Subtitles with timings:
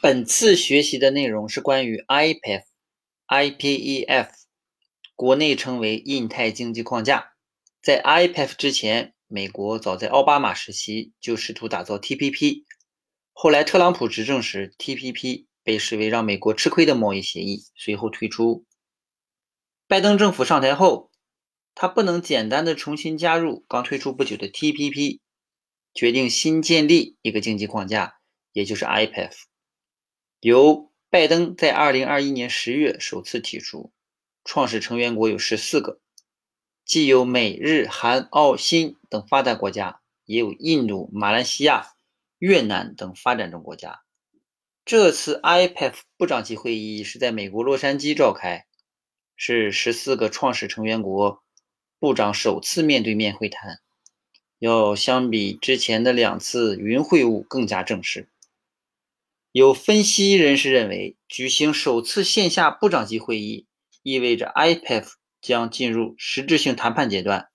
[0.00, 4.28] 本次学习的内容是关于 IPF，IPEF，
[5.16, 7.32] 国内称为印太经济框架。
[7.82, 12.62] 在 IPF 之前，美国早在奥巴马时期就试图打造 TPP，
[13.32, 18.64] 后来特朗普执政时，TPP 被视为让美国吃亏的贸易协议，随后退出。
[19.88, 21.10] 拜登政府上台后，
[21.74, 25.18] 他不能简单的重新加入刚退出不久的 TPP，
[25.92, 28.18] 决定新建立一个经济框架，
[28.52, 29.32] 也就是 IPF。
[30.42, 33.90] 由拜登在2021年10月首次提出，
[34.44, 35.98] 创始成员国有十四个，
[36.84, 41.88] 既有美日韩澳新等发达国家，也有印度、马来西亚、
[42.38, 44.02] 越南等发展中国家。
[44.84, 48.66] 这次 IPF 部长级会议是在美国洛杉矶召开，
[49.36, 51.42] 是十四个创始成员国
[51.98, 53.80] 部长首次面对面会谈，
[54.60, 58.28] 要相比之前的两次云会晤更加正式。
[59.58, 63.66] 有分析人士认为，举行首次线下部长级会议，
[64.04, 65.08] 意味着 IPF
[65.40, 67.48] 将进入实质性谈判阶段。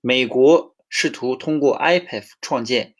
[0.00, 2.94] 美国试图通过 IPF 创建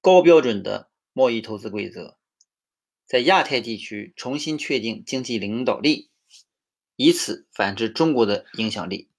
[0.00, 2.16] 高标准的贸易投资规则，
[3.06, 6.08] 在亚太地区重新确定经济领导力，
[6.96, 9.10] 以此反制中国的影响力。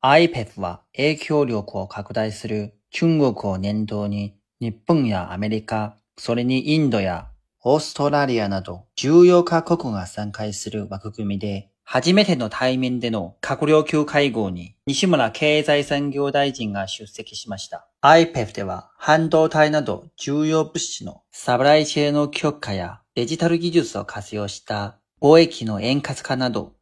[0.00, 5.94] IPF は影響力を拡大する中国を念頭に日本やアメリカ。
[6.18, 7.28] それにインドや
[7.62, 17.88] オーストラリアなど重要各国が参加する枠組みで、初めての対面での閣僚級会合に西村経済産業大臣が出席しました。
[18.02, 26.74] IPEF では半導体など重要物資のサプライチェーンの強化やデジタル技術を活用した貿易の円滑化など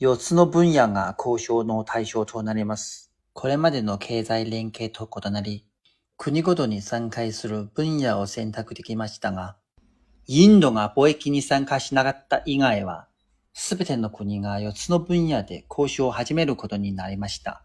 [0.00, 3.10] 4つの分野が交渉の対象となります。
[3.32, 5.66] これまでの経済連携と異なり、
[6.24, 9.56] 国ごとに参加する分野を選択できましたが、
[10.28, 13.08] インドが貿易に参加しなかった以外は、
[13.54, 17.64] すべての国が4つの分野で交渉を始めることになりました。